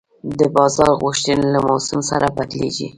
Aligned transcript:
د 0.39 0.41
بازار 0.55 0.89
غوښتنې 1.01 1.45
له 1.53 1.59
موسم 1.67 1.99
سره 2.09 2.27
بدلېږي. 2.37 2.87